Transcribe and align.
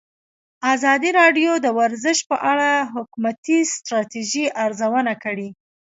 ازادي 0.73 1.09
راډیو 1.19 1.51
د 1.65 1.67
ورزش 1.79 2.17
په 2.29 2.35
اړه 2.51 2.69
د 2.83 2.89
حکومتي 2.93 3.59
ستراتیژۍ 3.73 4.45
ارزونه 4.65 5.13
کړې. 5.23 5.49